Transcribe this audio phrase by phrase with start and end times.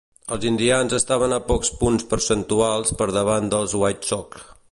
[0.35, 4.51] Els Indians estaven a pocs punts percentuals per davant dels White Sox.